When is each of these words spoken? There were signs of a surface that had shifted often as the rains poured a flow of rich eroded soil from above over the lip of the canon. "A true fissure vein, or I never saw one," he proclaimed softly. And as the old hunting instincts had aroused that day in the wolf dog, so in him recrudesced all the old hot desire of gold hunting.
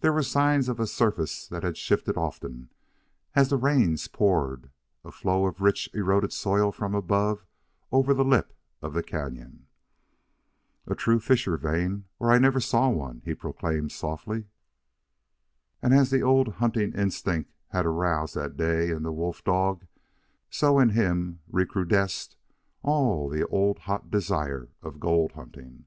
There 0.00 0.12
were 0.12 0.24
signs 0.24 0.68
of 0.68 0.80
a 0.80 0.86
surface 0.88 1.46
that 1.46 1.62
had 1.62 1.76
shifted 1.76 2.16
often 2.16 2.70
as 3.36 3.50
the 3.50 3.56
rains 3.56 4.08
poured 4.08 4.72
a 5.04 5.12
flow 5.12 5.46
of 5.46 5.60
rich 5.60 5.88
eroded 5.94 6.32
soil 6.32 6.72
from 6.72 6.92
above 6.92 7.44
over 7.92 8.12
the 8.12 8.24
lip 8.24 8.52
of 8.82 8.94
the 8.94 9.02
canon. 9.04 9.68
"A 10.88 10.96
true 10.96 11.20
fissure 11.20 11.56
vein, 11.56 12.06
or 12.18 12.32
I 12.32 12.38
never 12.40 12.58
saw 12.58 12.88
one," 12.88 13.22
he 13.24 13.32
proclaimed 13.32 13.92
softly. 13.92 14.46
And 15.80 15.94
as 15.94 16.10
the 16.10 16.20
old 16.20 16.54
hunting 16.54 16.92
instincts 16.94 17.54
had 17.68 17.86
aroused 17.86 18.34
that 18.34 18.56
day 18.56 18.90
in 18.90 19.04
the 19.04 19.12
wolf 19.12 19.44
dog, 19.44 19.86
so 20.50 20.80
in 20.80 20.88
him 20.88 21.42
recrudesced 21.48 22.34
all 22.82 23.28
the 23.28 23.46
old 23.46 23.78
hot 23.78 24.10
desire 24.10 24.70
of 24.82 24.98
gold 24.98 25.30
hunting. 25.34 25.84